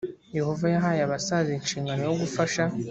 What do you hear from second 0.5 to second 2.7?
yahaye abasaza inshingano yo gufasha